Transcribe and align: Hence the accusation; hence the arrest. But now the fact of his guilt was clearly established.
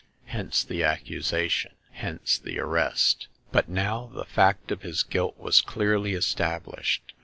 Hence 0.25 0.63
the 0.63 0.83
accusation; 0.83 1.75
hence 1.91 2.39
the 2.39 2.57
arrest. 2.57 3.27
But 3.51 3.69
now 3.69 4.07
the 4.11 4.25
fact 4.25 4.71
of 4.71 4.81
his 4.81 5.03
guilt 5.03 5.37
was 5.37 5.61
clearly 5.61 6.15
established. 6.15 7.13